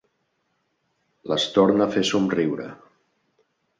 Les 1.33 1.45
torna 1.57 1.87
a 1.87 1.91
fer 1.97 2.03
somriure. 2.13 2.67